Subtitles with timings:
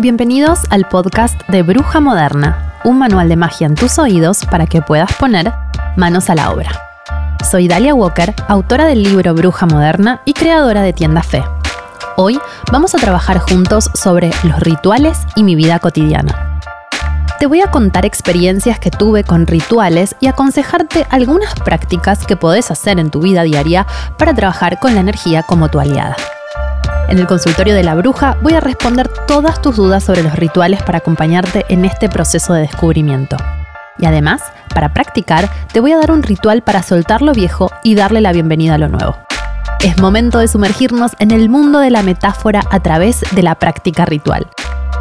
[0.00, 4.80] Bienvenidos al podcast de Bruja Moderna, un manual de magia en tus oídos para que
[4.80, 5.52] puedas poner
[5.94, 6.70] manos a la obra.
[7.50, 11.44] Soy Dalia Walker, autora del libro Bruja Moderna y creadora de Tienda Fe.
[12.16, 12.40] Hoy
[12.72, 16.58] vamos a trabajar juntos sobre los rituales y mi vida cotidiana.
[17.38, 22.70] Te voy a contar experiencias que tuve con rituales y aconsejarte algunas prácticas que podés
[22.70, 26.16] hacer en tu vida diaria para trabajar con la energía como tu aliada.
[27.10, 30.80] En el consultorio de la bruja voy a responder todas tus dudas sobre los rituales
[30.84, 33.36] para acompañarte en este proceso de descubrimiento.
[33.98, 34.40] Y además,
[34.72, 38.32] para practicar, te voy a dar un ritual para soltar lo viejo y darle la
[38.32, 39.16] bienvenida a lo nuevo.
[39.82, 44.04] Es momento de sumergirnos en el mundo de la metáfora a través de la práctica
[44.04, 44.46] ritual.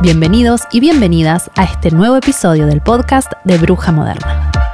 [0.01, 4.68] Bienvenidos y bienvenidas a este nuevo episodio del podcast de Bruja Moderna.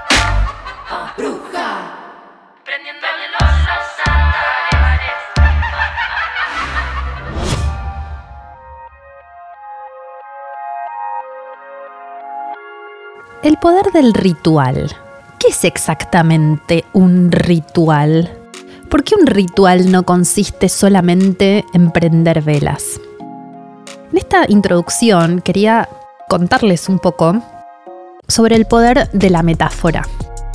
[13.45, 14.91] El poder del ritual.
[15.37, 18.35] ¿Qué es exactamente un ritual?
[18.89, 22.99] ¿Por qué un ritual no consiste solamente en prender velas?
[24.11, 25.87] En esta introducción quería
[26.27, 27.39] contarles un poco
[28.27, 30.07] sobre el poder de la metáfora.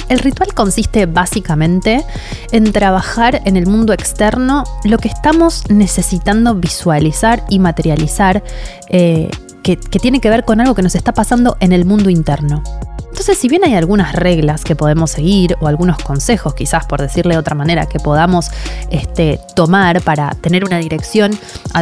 [0.08, 2.04] El ritual consiste básicamente
[2.50, 8.42] en trabajar en el mundo externo lo que estamos necesitando visualizar y materializar
[8.88, 9.30] eh,
[9.62, 12.62] que, tiene que ver con algo que nos está pasando en el mundo interno.
[13.08, 17.34] Entonces, si bien hay algunas reglas que podemos seguir o algunos consejos, quizás por decirle
[17.34, 18.50] de otra manera, que podamos
[18.90, 21.38] este, tomar para tener una dirección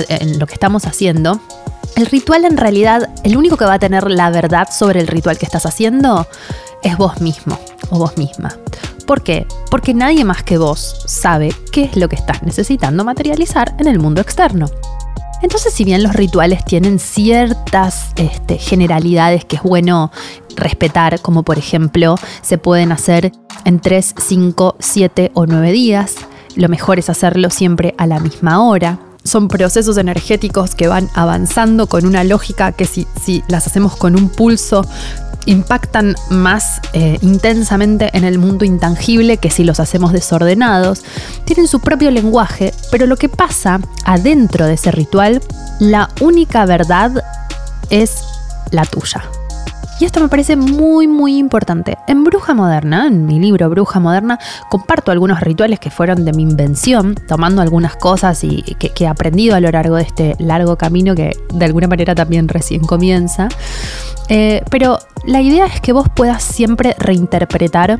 [0.08, 1.40] en lo que estamos haciendo,
[1.96, 5.38] el ritual en realidad, el único que va a tener la verdad sobre el ritual
[5.38, 6.26] que estás haciendo
[6.82, 7.58] es vos mismo
[7.90, 8.56] o vos misma.
[9.06, 9.46] ¿Por qué?
[9.70, 13.98] Porque nadie más que vos sabe qué es lo que estás necesitando materializar en el
[13.98, 14.70] mundo externo.
[15.42, 20.10] Entonces, si bien los rituales tienen ciertas este, generalidades que es bueno
[20.56, 23.32] respetar, como por ejemplo se pueden hacer
[23.64, 26.16] en 3, 5, 7 o 9 días,
[26.56, 28.98] lo mejor es hacerlo siempre a la misma hora.
[29.22, 34.16] Son procesos energéticos que van avanzando con una lógica que si, si las hacemos con
[34.16, 34.84] un pulso
[35.48, 41.02] impactan más eh, intensamente en el mundo intangible que si los hacemos desordenados.
[41.44, 45.42] Tienen su propio lenguaje, pero lo que pasa adentro de ese ritual,
[45.80, 47.24] la única verdad
[47.88, 48.22] es
[48.70, 49.22] la tuya.
[50.00, 51.98] Y esto me parece muy, muy importante.
[52.06, 54.38] En Bruja Moderna, en mi libro Bruja Moderna,
[54.70, 59.56] comparto algunos rituales que fueron de mi invención, tomando algunas cosas y que, he aprendido
[59.56, 63.48] a lo largo de este largo camino que de alguna manera también recién comienza.
[64.28, 67.98] Eh, pero la idea es que vos puedas siempre reinterpretar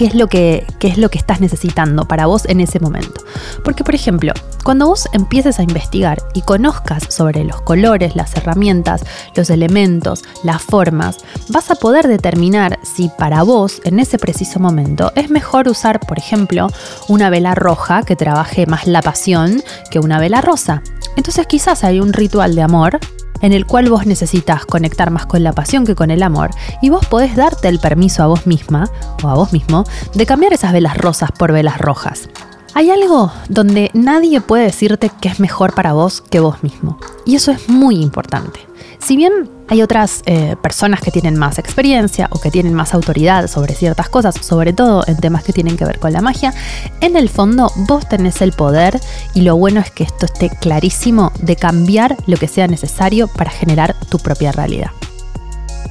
[0.00, 3.22] qué es, lo que, qué es lo que estás necesitando para vos en ese momento.
[3.62, 4.32] Porque, por ejemplo,
[4.64, 9.04] cuando vos empieces a investigar y conozcas sobre los colores, las herramientas,
[9.36, 11.18] los elementos, las formas,
[11.50, 16.16] vas a poder determinar si para vos en ese preciso momento es mejor usar, por
[16.16, 16.68] ejemplo,
[17.08, 20.82] una vela roja que trabaje más la pasión que una vela rosa.
[21.16, 23.00] Entonces quizás hay un ritual de amor
[23.40, 26.50] en el cual vos necesitas conectar más con la pasión que con el amor,
[26.82, 28.90] y vos podés darte el permiso a vos misma
[29.22, 29.84] o a vos mismo
[30.14, 32.28] de cambiar esas velas rosas por velas rojas.
[32.74, 37.34] Hay algo donde nadie puede decirte que es mejor para vos que vos mismo, y
[37.34, 38.60] eso es muy importante.
[39.00, 43.48] Si bien hay otras eh, personas que tienen más experiencia o que tienen más autoridad
[43.48, 46.54] sobre ciertas cosas, sobre todo en temas que tienen que ver con la magia,
[47.00, 49.00] en el fondo vos tenés el poder
[49.34, 53.50] y lo bueno es que esto esté clarísimo de cambiar lo que sea necesario para
[53.50, 54.90] generar tu propia realidad.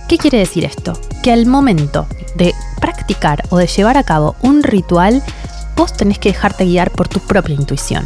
[0.07, 0.93] ¿Qué quiere decir esto?
[1.23, 5.23] Que al momento de practicar o de llevar a cabo un ritual,
[5.79, 8.05] vos tenés que dejarte guiar por tu propia intuición.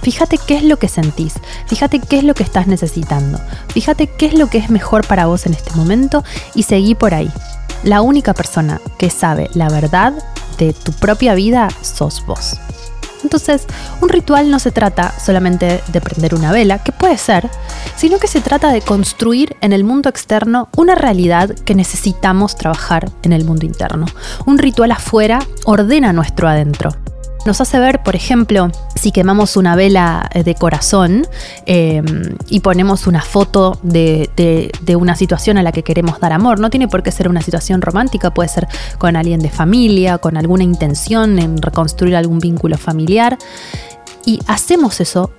[0.00, 1.34] Fíjate qué es lo que sentís,
[1.66, 5.26] fíjate qué es lo que estás necesitando, fíjate qué es lo que es mejor para
[5.26, 6.24] vos en este momento
[6.54, 7.30] y seguí por ahí.
[7.82, 10.14] La única persona que sabe la verdad
[10.56, 12.56] de tu propia vida sos vos.
[13.24, 13.66] Entonces,
[14.00, 17.50] un ritual no se trata solamente de prender una vela, que puede ser,
[17.96, 23.10] sino que se trata de construir en el mundo externo una realidad que necesitamos trabajar
[23.22, 24.06] en el mundo interno.
[24.46, 27.03] Un ritual afuera ordena nuestro adentro.
[27.44, 31.26] Nos hace ver, por ejemplo, si quemamos una vela de corazón
[31.66, 36.58] em, y ponemos una foto de, de, una situación a la que queremos dar amor,
[36.58, 40.38] no tiene por qué ser una situación romántica, puede ser con alguien de familia, con
[40.38, 43.36] alguna intención en reconstruir algún vínculo familiar.
[44.24, 45.32] Y hacemos eso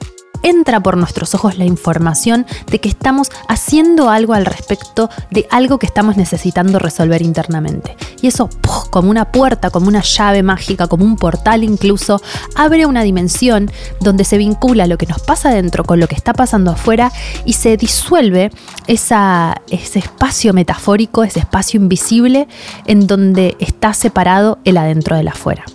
[0.46, 5.80] entra por nuestros ojos la información de que estamos haciendo algo al respecto de algo
[5.80, 7.98] que estamos necesitando resolver internamente.
[8.22, 8.50] Y eso,
[8.92, 12.22] como una puerta, como una llave mágica, como un portal incluso,
[12.56, 16.34] abre una dimensión donde se vincula lo que nos pasa dentro con lo que está
[16.34, 17.12] pasando afuera
[17.44, 18.52] y se disuelve
[18.86, 22.48] esa, ese espacio metafórico, ese espacio invisible
[22.86, 25.66] en donde está separado el adentro del afuera.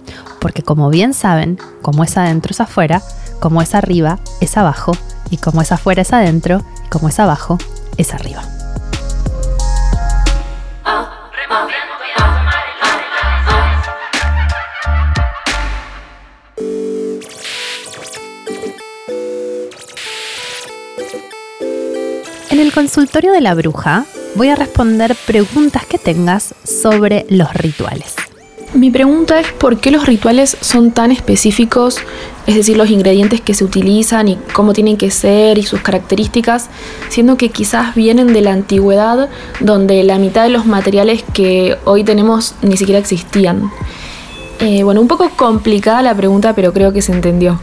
[0.41, 3.03] Porque como bien saben, como es adentro es afuera,
[3.41, 4.93] como es arriba es abajo
[5.31, 7.59] y como es afuera es adentro y como es abajo
[7.97, 8.43] es arriba.
[22.51, 24.05] En el consultorio de la bruja
[24.35, 28.20] voy a responder preguntas que tengas sobre los rituales.
[28.73, 31.99] Mi pregunta es por qué los rituales son tan específicos,
[32.47, 36.71] es decir, los ingredientes que se utilizan y cómo tienen que ser y sus características,
[37.09, 39.29] siendo que quizás vienen de la antigüedad
[39.59, 43.73] donde la mitad de los materiales que hoy tenemos ni siquiera existían.
[44.61, 47.59] Eh, bueno, un poco complicada la pregunta, pero creo que se entendió.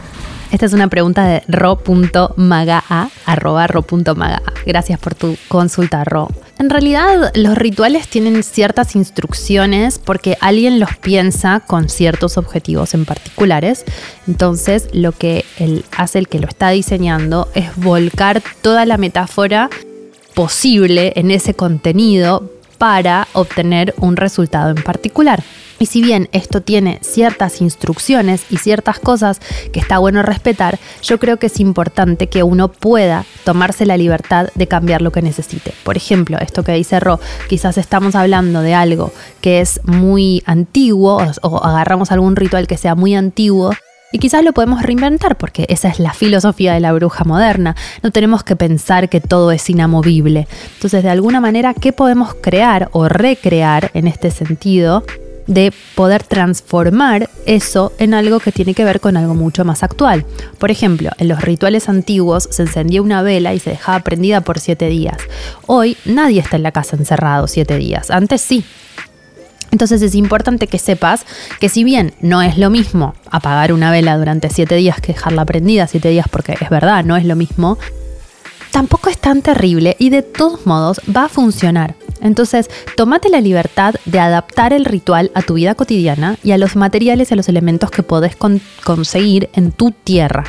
[0.50, 4.42] Esta es una pregunta de ro.magaa, arroba ro.magaa.
[4.66, 6.28] Gracias por tu consulta, Ro.
[6.58, 13.04] En realidad, los rituales tienen ciertas instrucciones porque alguien los piensa con ciertos objetivos en
[13.04, 13.84] particulares.
[14.26, 15.44] Entonces, lo que
[15.96, 19.70] hace el que lo está diseñando es volcar toda la metáfora
[20.34, 25.42] posible en ese contenido para obtener un resultado en particular.
[25.78, 29.40] Y si bien esto tiene ciertas instrucciones y ciertas cosas
[29.72, 34.48] que está bueno respetar, yo creo que es importante que uno pueda tomarse la libertad
[34.54, 35.72] de cambiar lo que necesite.
[35.84, 41.22] Por ejemplo, esto que dice Ro, quizás estamos hablando de algo que es muy antiguo
[41.42, 43.72] o, agarramos algún ritual que sea muy antiguo
[44.10, 47.76] y quizás lo podemos reinventar porque esa es la filosofía de la bruja moderna.
[48.02, 50.48] No tenemos que pensar que todo es inamovible.
[50.74, 55.04] Entonces, de alguna manera, ¿qué podemos crear o recrear en este sentido
[55.48, 60.24] de poder transformar eso en algo que tiene que ver con algo mucho más actual.
[60.58, 64.60] Por ejemplo, en los rituales antiguos se encendía una vela y se dejaba prendida por
[64.60, 65.16] siete días.
[65.66, 68.10] Hoy nadie está en la casa encerrado siete días.
[68.10, 68.64] Antes sí.
[69.70, 71.24] Entonces es importante que sepas
[71.60, 75.44] que si bien no es lo mismo apagar una vela durante siete días que dejarla
[75.44, 77.78] prendida siete días, porque es verdad, no es lo mismo,
[78.70, 81.94] tampoco es tan terrible y de todos modos va a funcionar.
[82.20, 86.76] Entonces, tómate la libertad de adaptar el ritual a tu vida cotidiana y a los
[86.76, 88.36] materiales y a los elementos que podés
[88.84, 90.44] conseguir en tu tierra.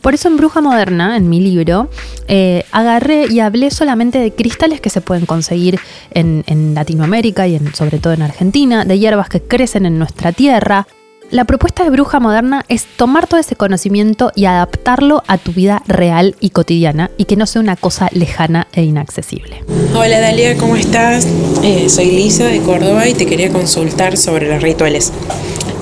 [0.00, 1.90] Por eso en Bruja Moderna, en mi libro,
[2.28, 5.80] eh, agarré y hablé solamente de cristales que se pueden conseguir
[6.12, 10.32] en, en Latinoamérica y en, sobre todo en Argentina, de hierbas que crecen en nuestra
[10.32, 10.86] tierra,
[11.30, 15.82] la propuesta de bruja moderna es tomar todo ese conocimiento y adaptarlo a tu vida
[15.86, 19.62] real y cotidiana y que no sea una cosa lejana e inaccesible.
[19.94, 21.26] Hola Dalia, ¿cómo estás?
[21.62, 25.12] Eh, soy Lisa de Córdoba y te quería consultar sobre los rituales.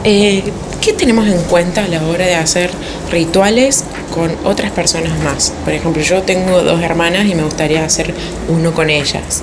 [0.05, 0.43] Eh,
[0.81, 2.71] ¿Qué tenemos en cuenta a la hora de hacer
[3.11, 3.85] rituales
[4.15, 5.53] con otras personas más?
[5.65, 8.15] Por ejemplo, yo tengo dos hermanas y me gustaría hacer
[8.49, 9.43] uno con ellas.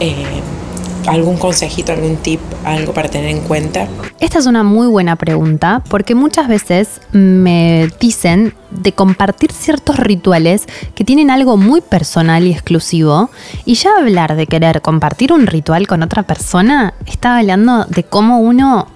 [0.00, 0.24] Eh,
[1.06, 3.86] ¿Algún consejito, algún tip, algo para tener en cuenta?
[4.20, 10.66] Esta es una muy buena pregunta porque muchas veces me dicen de compartir ciertos rituales
[10.94, 13.30] que tienen algo muy personal y exclusivo
[13.66, 18.40] y ya hablar de querer compartir un ritual con otra persona está hablando de cómo
[18.40, 18.86] uno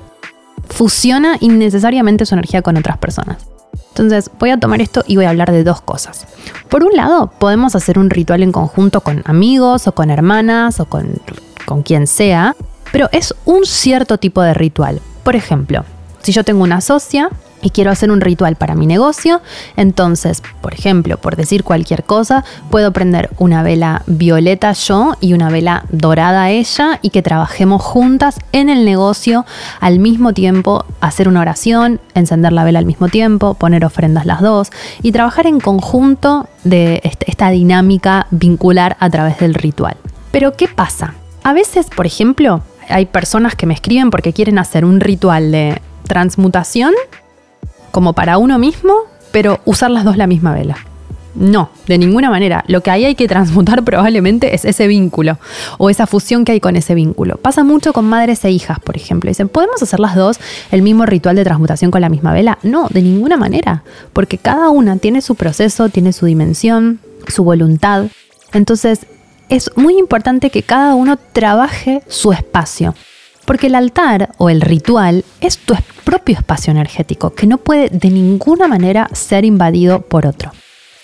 [0.69, 3.47] fusiona innecesariamente su energía con otras personas.
[3.91, 6.27] Entonces voy a tomar esto y voy a hablar de dos cosas.
[6.69, 10.85] Por un lado, podemos hacer un ritual en conjunto con amigos o con hermanas o
[10.85, 11.21] con
[11.69, 12.57] con quien sea,
[12.93, 15.03] pero es un cierto tipo de ritual.
[15.23, 15.85] Por ejemplo,
[16.23, 17.29] si yo tengo una socia
[17.61, 19.43] y quiero hacer un ritual para mi negocio,
[19.77, 25.51] entonces, por ejemplo, por decir cualquier cosa, puedo prender una vela violeta yo y una
[25.51, 29.45] vela dorada ella y que trabajemos juntas en el negocio
[29.81, 34.41] al mismo tiempo, hacer una oración, encender la vela al mismo tiempo, poner ofrendas las
[34.41, 34.71] dos
[35.03, 39.99] y trabajar en conjunto de esta dinámica vincular a través del ritual.
[40.31, 41.15] Pero ¿qué pasa?
[41.49, 45.81] A veces, por ejemplo, hay personas que me escriben porque quieren hacer un ritual de
[46.07, 46.93] transmutación
[47.91, 48.93] como para uno mismo,
[49.33, 50.77] pero usar las dos la misma vela.
[51.35, 52.65] No, de ninguna manera.
[52.67, 55.39] Lo que ahí hay que transmutar probablemente es ese vínculo
[55.79, 57.39] o esa fusión que hay con ese vínculo.
[57.39, 59.31] Pasa mucho con madres e hijas, por ejemplo.
[59.31, 60.39] Dicen, ¿podemos hacer las dos
[60.71, 62.59] el mismo ritual de transmutación con la misma vela?
[62.63, 68.05] No, de ninguna manera, porque cada una tiene su proceso, tiene su dimensión, su voluntad.
[68.53, 69.07] Entonces,
[69.49, 72.95] es muy importante que cada uno trabaje su espacio.
[73.45, 75.75] Porque el altar o el ritual es tu
[76.05, 80.53] propio espacio energético que no puede de ninguna manera ser invadido por otro.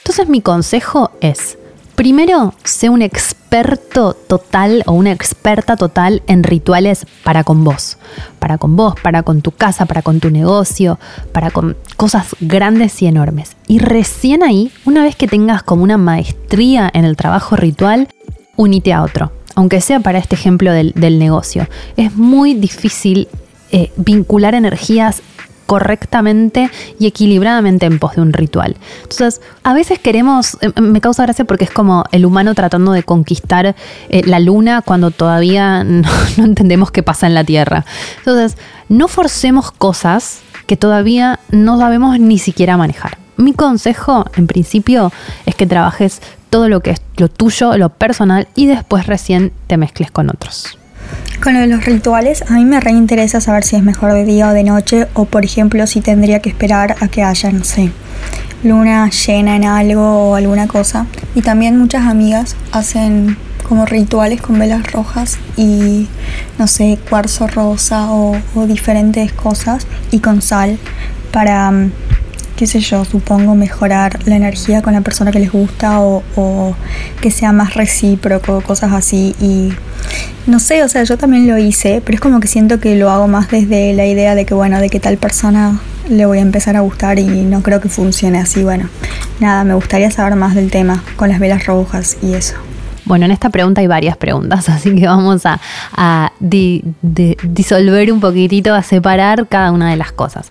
[0.03, 1.57] Entonces mi consejo es,
[1.95, 7.97] primero, sé un experto total o una experta total en rituales para con vos.
[8.39, 10.99] Para con vos, para con tu casa, para con tu negocio,
[11.33, 13.57] para con cosas grandes y enormes.
[13.67, 18.09] Y recién ahí, una vez que tengas como una maestría en el trabajo ritual,
[18.57, 19.33] unite a otro.
[19.55, 21.69] Aunque sea para este ejemplo del, negocio.
[21.97, 23.29] Es muy difícil
[23.71, 25.23] eh, vincular energías
[25.67, 28.77] correctamente y equilibradamente en pos de un ritual.
[29.03, 33.03] Entonces, a veces queremos, eh, me causa gracia porque es como el humano tratando de
[33.03, 33.75] conquistar
[34.09, 37.85] eh, la luna cuando todavía no, entendemos qué pasa en la Tierra.
[38.19, 38.59] Entonces,
[38.89, 43.24] no forcemos cosas que todavía no sabemos ni siquiera manejar.
[43.37, 45.13] Mi consejo, en principio,
[45.47, 49.77] es que trabajes todo lo que es lo tuyo, lo personal, y después recién te
[49.77, 50.79] mezcles con otros.
[51.43, 54.49] Con lo de los rituales, a mí me reinteresa saber si es mejor de día
[54.49, 57.91] o de noche, o por ejemplo, si tendría que esperar a que haya, no sé,
[58.63, 61.07] luna llena en algo o alguna cosa.
[61.35, 63.37] Y también muchas amigas hacen
[63.69, 66.09] como rituales con velas rojas y,
[66.59, 70.79] no sé, cuarzo rosa o, o diferentes cosas y con sal
[71.33, 71.91] para mm,
[72.57, 76.75] qué sé yo, supongo mejorar la energía con la persona que les gusta o,
[77.21, 79.35] que sea más recíproco, cosas así.
[79.41, 79.73] Y
[80.47, 83.11] no sé, o sea, yo también lo hice, pero es como que siento que lo
[83.11, 86.43] hago más desde la idea de que, bueno, de que tal persona le voy a
[86.43, 88.63] empezar a gustar y no creo que funcione así.
[88.63, 88.89] Bueno,
[89.41, 92.57] nada, me gustaría saber más del tema con las velas rojas y eso.
[93.05, 98.83] Bueno, en esta pregunta hay varias preguntas, así que vamos a, disolver un poquitito, a
[98.83, 100.51] separar cada una de las cosas.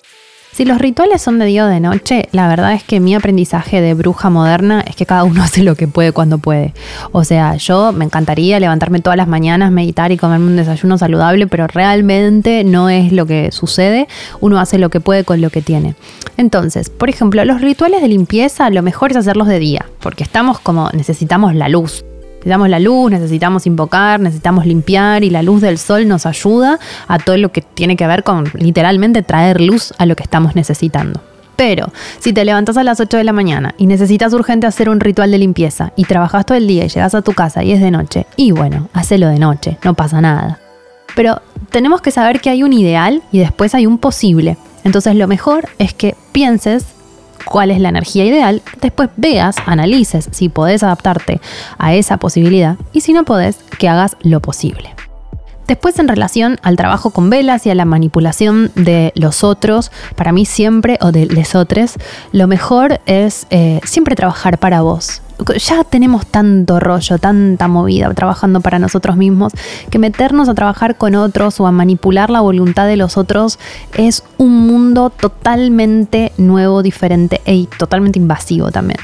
[0.53, 3.81] Si los rituales son de día o de noche, la verdad es que mi aprendizaje
[3.81, 6.75] de bruja moderna es que cada uno hace lo que puede cuando puede.
[7.11, 11.47] O sea, yo me encantaría levantarme todas las mañanas, meditar y comerme un desayuno saludable,
[11.47, 14.07] pero realmente no es lo que sucede.
[14.41, 15.95] Uno hace lo que puede con lo que tiene.
[16.37, 20.59] Entonces, por ejemplo, los rituales de limpieza, lo mejor es hacerlos de día, porque estamos
[20.59, 22.05] como necesitamos la luz.
[22.43, 27.17] Necesitamos la luz, necesitamos invocar, necesitamos limpiar y la luz del sol nos ayuda a
[27.17, 31.21] todo lo que tiene que ver con literalmente traer luz a lo que estamos necesitando.
[31.55, 34.99] Pero si te levantas a las 8 de la mañana y necesitas urgente hacer un
[34.99, 37.79] ritual de limpieza y trabajas todo el día y llegas a tu casa y es
[37.79, 40.59] de noche, y bueno, hacelo de noche, no pasa nada.
[41.15, 44.57] Pero tenemos que saber que hay un ideal y después hay un posible.
[44.83, 46.85] Entonces lo mejor es que pienses
[47.45, 51.41] cuál es la energía ideal, después veas, analices si podés adaptarte
[51.77, 54.93] a esa posibilidad y si no podés, que hagas lo posible.
[55.67, 60.31] Después en relación al trabajo con velas y a la manipulación de los otros, para
[60.33, 61.93] mí siempre, o de les otros,
[62.31, 65.22] lo mejor es eh, siempre trabajar para vos
[65.57, 69.53] ya tenemos tanto rollo, tanta movida trabajando para nosotros mismos,
[69.89, 73.59] que meternos a trabajar con otros o a manipular la voluntad de los otros
[73.95, 78.99] es un mundo totalmente nuevo, diferente y totalmente invasivo también.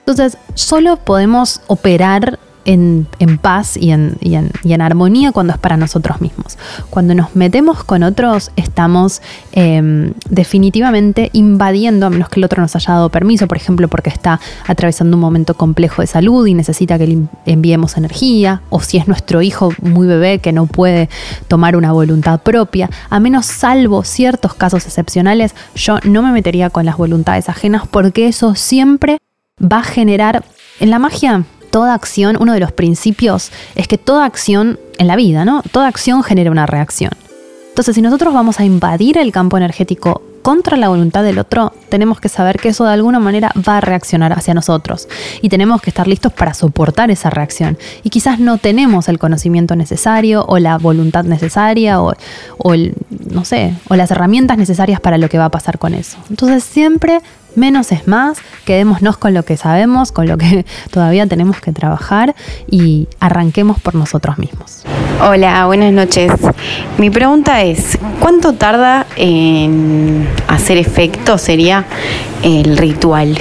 [0.00, 3.06] Entonces, solo podemos operar en,
[3.40, 6.58] paz y en, y, en, armonía cuando es para nosotros mismos.
[6.90, 12.74] Cuando nos metemos con otros, estamos em, definitivamente invadiendo, a menos que el otro nos
[12.76, 16.98] haya dado permiso, por ejemplo, porque está atravesando un momento complejo de salud y necesita
[16.98, 21.08] que le enviemos energía, o si es nuestro hijo muy bebé que no puede
[21.48, 26.84] tomar una voluntad propia, a menos salvo ciertos casos excepcionales, yo no me metería con
[26.84, 29.18] las voluntades ajenas porque eso siempre
[29.60, 30.44] va a generar
[30.80, 31.44] en la magia
[31.74, 35.60] toda acción, uno de los principios es que toda acción en la vida, ¿no?
[35.72, 37.10] Toda acción genera una reacción.
[37.70, 42.20] Entonces, si nosotros vamos a invadir el campo energético contra la voluntad del otro, tenemos
[42.20, 45.08] que saber que eso de alguna manera va a reaccionar hacia nosotros
[45.42, 47.76] y tenemos que estar listos para soportar esa reacción.
[48.04, 52.14] Y quizás no tenemos el conocimiento necesario o la voluntad necesaria o,
[53.32, 56.18] no sé, o las herramientas necesarias para lo que va a pasar con eso.
[56.30, 57.20] Entonces siempre
[57.56, 62.34] menos es más, quedémonos con lo que sabemos, con lo que todavía tenemos que trabajar
[62.70, 64.84] y arranquemos por nosotros mismos.
[65.22, 66.32] Hola, buenas noches.
[66.98, 71.84] Mi pregunta es, ¿cuánto tarda en hacer efecto sería
[72.42, 73.38] el ritual?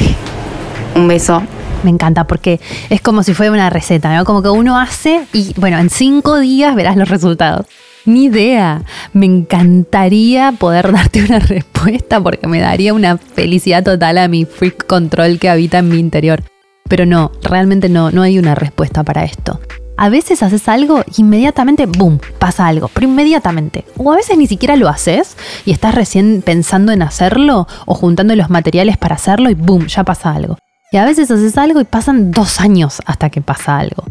[0.95, 1.43] Un beso.
[1.83, 4.23] Me encanta porque es como si fuera una receta, ¿no?
[4.23, 7.65] Como que uno hace y bueno, en cinco días verás los resultados.
[8.05, 8.81] Ni idea.
[9.13, 14.85] Me encantaría poder darte una respuesta porque me daría una felicidad total a mi freak
[14.87, 16.43] control que habita en mi interior.
[16.89, 19.59] Pero no, realmente no, no hay una respuesta para esto.
[19.95, 23.85] A veces haces algo y inmediatamente, ¡boom!, pasa algo, pero inmediatamente.
[23.97, 28.35] O a veces ni siquiera lo haces y estás recién pensando en hacerlo o juntando
[28.35, 30.57] los materiales para hacerlo y ¡boom!, ya pasa algo.
[30.91, 34.03] Y a veces haces algo y pasan dos años hasta que pasa algo.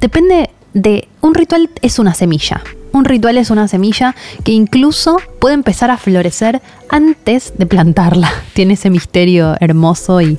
[0.00, 1.06] Depende de...
[1.20, 2.62] Un ritual es una semilla.
[2.92, 8.30] Un ritual es una semilla que incluso puede empezar a florecer antes de plantarla.
[8.52, 10.38] Tiene ese misterio hermoso y,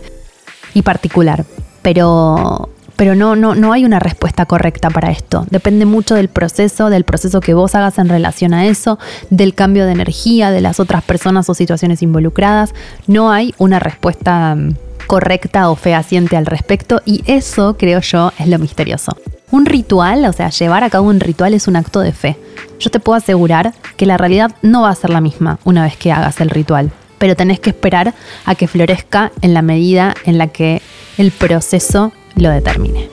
[0.73, 1.45] y particular.
[1.81, 2.69] Pero
[3.01, 5.47] pero no, no, no hay una respuesta correcta para esto.
[5.49, 8.99] Depende mucho del proceso, del proceso que vos hagas en relación a eso,
[9.31, 12.75] del cambio de energía, de las otras personas o situaciones involucradas.
[13.07, 14.75] No hay una respuesta mm,
[15.07, 19.17] correcta o fehaciente al respecto y eso, creo yo, es lo misterioso.
[19.51, 22.37] Un ritual, o sea, llevar a cabo un ritual es un acto de fe.
[22.79, 25.97] Yo te puedo asegurar que la realidad no va a ser la misma una vez
[25.97, 28.13] que hagas el ritual, pero tenés que esperar
[28.45, 30.81] a que florezca en la medida en la que
[31.17, 33.09] el proceso lo determine.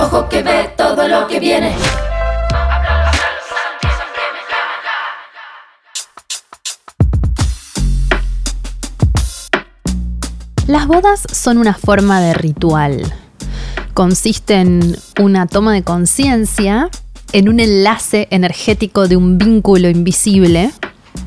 [0.00, 1.74] Ojo que ve todo lo que viene.
[10.68, 13.02] Las bodas son una forma de ritual.
[13.94, 16.90] Consiste en una toma de conciencia,
[17.32, 20.70] en un enlace energético de un vínculo invisible.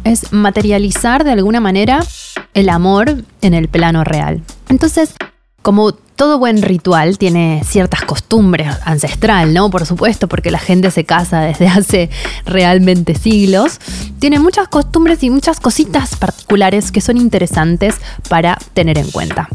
[0.03, 2.05] Es materializar de alguna manera
[2.53, 4.43] el amor en el plano real.
[4.69, 5.15] Entonces,
[5.63, 9.69] como todo buen ritual tiene ciertas costumbres ancestral, ¿no?
[9.69, 12.09] Por supuesto, porque la gente se casa desde hace
[12.45, 13.79] realmente siglos.
[14.19, 17.95] Tiene muchas costumbres y muchas cositas particulares que son interesantes
[18.29, 19.49] para tener en cuenta.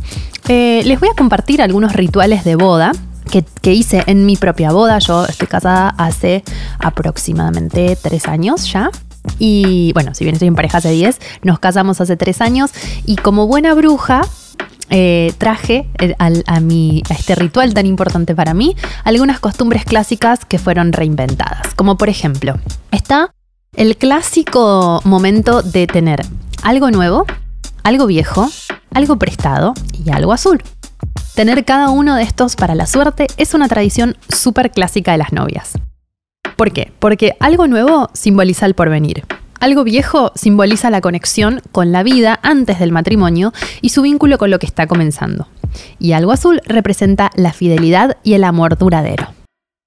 [0.49, 2.93] Eh, les voy a compartir algunos rituales de boda
[3.31, 4.99] que, que, hice en mi propia boda.
[4.99, 6.45] Yo estoy casada hace
[6.79, 8.91] aproximadamente tres años ya.
[9.39, 12.71] Y bueno, si bien estoy en pareja hace 10, nos casamos hace 3 años
[13.05, 14.23] y como buena bruja
[14.91, 20.59] eh, traje eh, a, a este ritual tan importante para mí algunas costumbres clásicas que
[20.59, 21.75] fueron reinventadas.
[21.75, 22.55] Como por ejemplo,
[22.91, 23.33] está
[23.75, 26.23] el clásico momento de tener
[26.63, 27.27] algo nuevo,
[27.83, 28.49] algo viejo,
[28.93, 30.63] algo prestado y algo azul.
[31.35, 35.33] Tener cada uno de estos para la suerte es una tradición súper clásica de las
[35.33, 35.73] novias.
[36.57, 36.93] ¿Por qué?
[36.99, 39.25] Porque algo nuevo simboliza el porvenir.
[39.61, 44.51] Algo viejo simboliza la conexión con la vida antes del matrimonio y su vínculo con
[44.51, 45.49] lo que está comenzando.
[45.99, 49.29] Y algo azul representa la fidelidad y el amor duradero.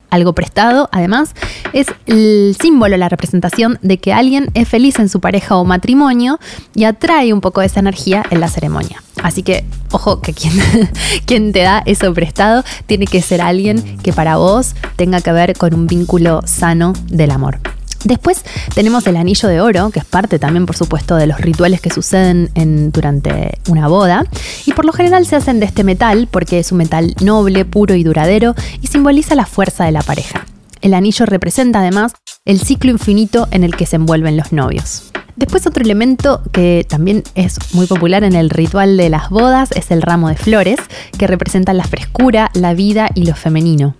[0.09, 1.35] Algo prestado, además,
[1.71, 6.39] es el símbolo, la representación de que alguien es feliz en su pareja o matrimonio
[6.73, 9.03] y atrae un poco de esa energía en la ceremonia.
[9.21, 10.53] Así que, ojo, que quien,
[11.27, 15.55] quien te da eso prestado tiene que ser alguien que para vos tenga que ver
[15.55, 17.59] con un vínculo sano del amor.
[18.03, 21.81] Después tenemos el anillo de oro, que es parte también, por supuesto, de los rituales
[21.81, 22.49] que suceden
[22.91, 24.25] durante una boda.
[24.65, 27.95] Y por lo general se hacen de este metal porque es un metal noble, puro
[27.95, 30.45] y duradero y simboliza la fuerza de la pareja.
[30.81, 32.13] El anillo representa además
[32.45, 35.11] el ciclo infinito en el que se envuelven los novios.
[35.35, 39.89] Después otro elemento que también es muy popular en el ritual de las bodas es
[39.91, 40.79] el ramo de flores,
[41.17, 43.95] que representa la frescura, la vida y lo femenino.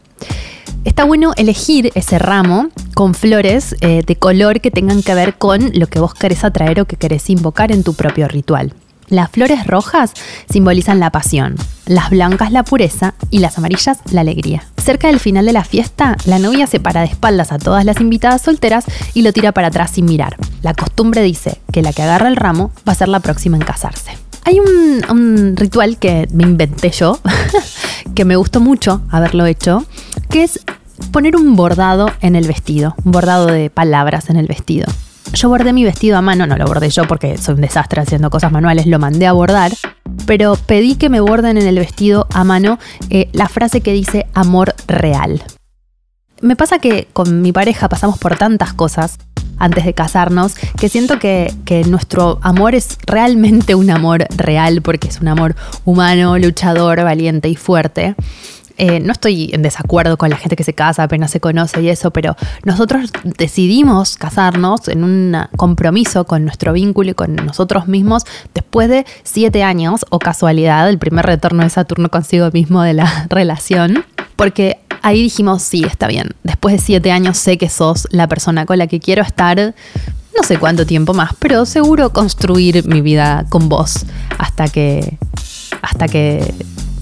[0.86, 5.72] Está bueno elegir ese ramo con flores eh, de color que tengan que ver con
[5.74, 8.74] lo que vos querés atraer o que querés invocar en tu propio ritual.
[9.10, 10.14] Las flores rojas
[10.50, 11.56] simbolizan la pasión,
[11.88, 14.64] las blancas la pureza y las amarillas la alegría.
[14.78, 18.00] Cerca del final de la fiesta, la novia se para de espaldas a todas las
[18.00, 20.38] invitadas solteras y lo tira para atrás sin mirar.
[20.62, 23.64] La costumbre dice que la que agarra el ramo va a ser la próxima en
[23.64, 24.12] casarse.
[24.46, 27.20] Hay un, un ritual que me inventé yo,
[28.16, 29.86] que me gustó mucho haberlo hecho,
[30.30, 30.60] que es
[31.12, 34.86] poner un bordado en el vestido, un bordado de palabras en el vestido.
[35.34, 38.30] Yo bordé mi vestido a mano, no lo bordé yo porque soy un desastre haciendo
[38.30, 39.72] cosas manuales, lo mandé a bordar,
[40.26, 44.28] pero pedí que me borden en el vestido a mano eh, la frase que dice
[44.34, 45.44] amor real.
[46.42, 49.18] Me pasa que con mi pareja pasamos por tantas cosas
[49.58, 55.10] antes de casarnos que siento que, que nuestro amor es realmente un amor real porque
[55.10, 58.16] es un amor humano, luchador, valiente y fuerte.
[58.82, 61.90] Eh, no estoy en desacuerdo con la gente que se casa, apenas se conoce y
[61.90, 68.24] eso, pero nosotros decidimos casarnos en un compromiso con nuestro vínculo y con nosotros mismos
[68.54, 73.28] después de siete años, o casualidad, el primer retorno de Saturno consigo mismo de la
[73.30, 74.06] relación,
[74.38, 78.66] porque ahí dijimos, sí, está bien, después de siete años sé que sos la persona
[78.66, 79.76] con la que quiero estar
[80.38, 84.06] no sé cuánto tiempo más, pero seguro construir mi vida con vos
[84.38, 85.18] hasta que
[85.82, 86.54] hasta que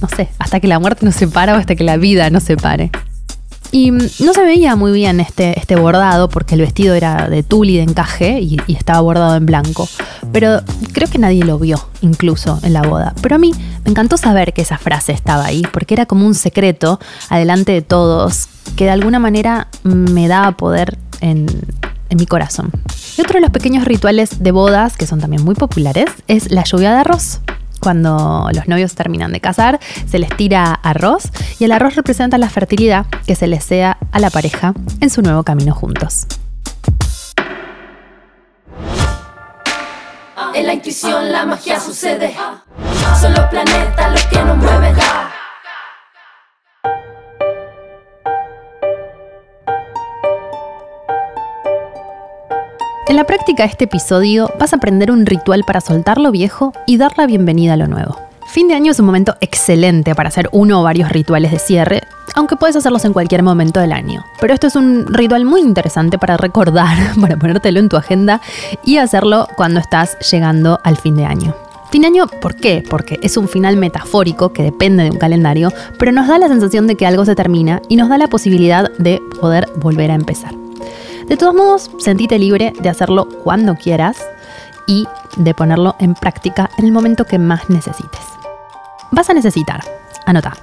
[0.01, 2.91] no sé, hasta que la muerte nos separa o hasta que la vida nos separe.
[3.71, 7.43] Y mm, no se veía muy bien este, este bordado porque el vestido era de
[7.43, 9.87] tul y de encaje y, estaba bordado en blanco.
[10.31, 10.61] Pero
[10.93, 13.13] creo que nadie lo vio, incluso en la boda.
[13.21, 13.51] Pero a mí
[13.83, 17.81] me encantó saber que esa frase estaba ahí, porque era como un secreto adelante de
[17.81, 21.47] todos, que de alguna manera me daba poder en,
[22.09, 22.71] en mi corazón.
[23.17, 26.63] Y otro de los pequeños rituales de bodas, que son también muy populares, es la
[26.63, 27.39] lluvia de arroz.
[27.79, 31.23] Cuando los novios terminan de casar, se les tira arroz
[31.59, 35.21] y el arroz representa la fertilidad que se les sea a la pareja en su
[35.21, 36.27] nuevo camino juntos.
[40.53, 42.35] En la intuición la magia sucede.
[43.21, 44.95] Son los planetas los que nos mueven.
[53.09, 56.73] En la práctica de este episodio vas a aprender un ritual para soltar lo viejo
[56.85, 58.19] y dar la bienvenida a lo nuevo.
[58.47, 62.01] Fin de año es un momento excelente para hacer uno o varios rituales de cierre,
[62.35, 64.25] aunque puedes hacerlos en cualquier momento del año.
[64.41, 68.41] Pero esto es un ritual muy interesante para recordar, para ponértelo en tu agenda
[68.83, 71.55] y hacerlo cuando estás llegando al fin de año.
[71.91, 72.83] Fin de año, ¿por qué?
[72.89, 76.87] Porque es un final metafórico que depende de un calendario, pero nos da la sensación
[76.87, 80.66] de que algo se termina y nos da la posibilidad de poder volver a empezar.
[81.27, 84.17] De todos modos, sentite libre de hacerlo cuando quieras
[84.87, 88.21] y de ponerlo en práctica en el momento que más necesites.
[89.11, 89.83] Vas a necesitar,
[90.25, 90.55] anota,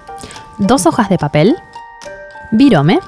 [0.56, 1.56] dos hojas de papel,
[2.50, 2.98] virome,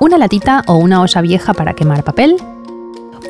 [0.00, 2.36] una latita o una olla vieja para quemar papel,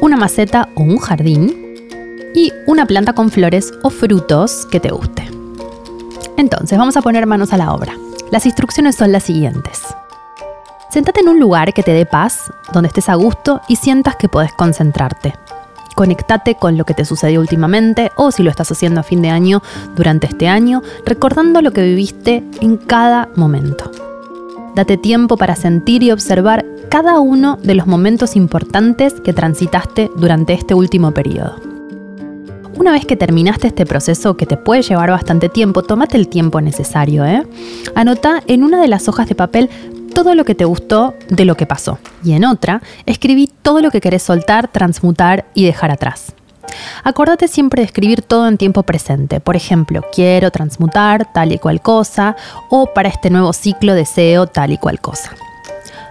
[0.01, 1.91] una maceta o un jardín
[2.35, 5.29] y una planta con flores o frutos que te guste.
[6.37, 7.95] Entonces, vamos a poner manos a la obra.
[8.31, 9.83] Las instrucciones son las siguientes.
[10.93, 14.29] Sentate en un lugar que te dé paz, donde estés a gusto y sientas que
[14.29, 15.33] podés concentrarte.
[15.95, 19.31] Conectate con lo que te sucedió últimamente o si lo estás haciendo a fin de
[19.31, 19.63] año
[19.97, 23.91] durante este año, recordando lo que viviste en cada momento.
[24.75, 30.53] Date tiempo para sentir y observar cada uno de los momentos importantes que transitaste durante
[30.53, 31.57] este último periodo.
[32.75, 36.61] Una vez que terminaste este proceso que te puede llevar bastante tiempo, tómate el tiempo
[36.61, 37.25] necesario.
[37.25, 37.47] ¿eh?
[37.95, 39.71] Anota en una de las hojas de papel
[40.15, 41.99] todo lo que te gustó de lo que pasó.
[42.23, 46.35] Y en otra, escribí todo lo que querés soltar, transmutar y dejar atrás.
[47.05, 49.41] Acordate siempre de escribir todo en tiempo presente.
[49.41, 52.37] Por ejemplo, quiero transmutar tal y cual cosa
[52.71, 55.33] o para este nuevo ciclo deseo tal y cual cosa.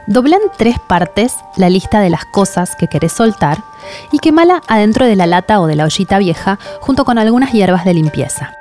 [0.08, 3.64] Dobla en tres partes la lista de las cosas que querés soltar
[4.12, 7.86] y quemala adentro de la lata o de la ollita vieja junto con algunas hierbas
[7.86, 8.58] de limpieza.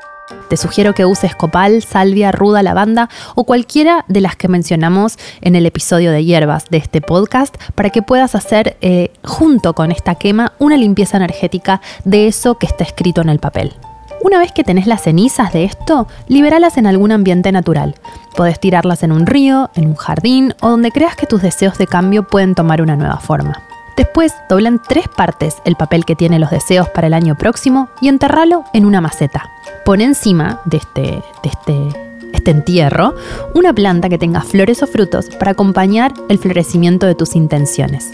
[0.48, 5.54] Te sugiero que uses copal, salvia, ruda, lavanda o cualquiera de las que mencionamos en
[5.54, 10.16] el episodio de hierbas de este podcast para que puedas hacer eh, junto con esta
[10.16, 13.74] quema una limpieza energética de eso que está escrito en el papel.
[14.22, 17.94] Una vez que tenés las cenizas de esto, liberalas en algún ambiente natural.
[18.36, 21.86] Podés tirarlas en un río, en un jardín o donde creas que tus deseos de
[21.86, 23.69] cambio pueden tomar una nueva forma.
[23.96, 27.88] Después dobla en tres partes el papel que tiene los deseos para el año próximo
[28.00, 29.50] y enterralo en una maceta.
[29.84, 31.88] Pon encima de este, este,
[32.32, 33.14] este entierro
[33.54, 38.12] una planta que tenga flores o frutos para acompañar el florecimiento de tus intenciones.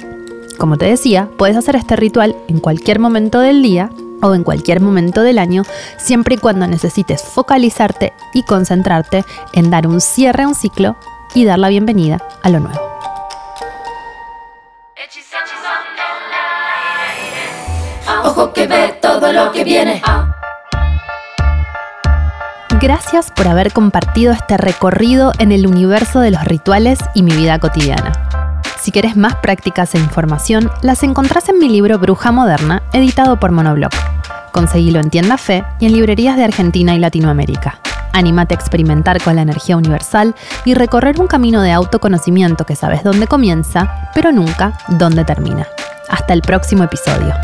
[0.58, 3.90] Como te decía, puedes hacer este ritual en cualquier momento del día
[4.22, 5.62] o en cualquier momento del año,
[5.98, 10.96] siempre y cuando necesites focalizarte y concentrarte en dar un cierre a un ciclo
[11.34, 12.95] y dar la bienvenida a lo nuevo.
[18.36, 20.02] Que ve todo lo que viene.
[22.80, 27.58] Gracias por haber compartido este recorrido en el universo de los rituales y mi vida
[27.58, 28.12] cotidiana.
[28.80, 33.52] Si quieres más prácticas e información, las encontrás en mi libro Bruja Moderna, editado por
[33.52, 33.92] Monoblock.
[34.52, 37.80] Conseguilo en Tienda Fe y en librerías de Argentina y Latinoamérica.
[38.12, 43.02] Anímate a experimentar con la energía universal y recorrer un camino de autoconocimiento que sabes
[43.02, 45.66] dónde comienza, pero nunca dónde termina.
[46.08, 47.34] Hasta el próximo episodio.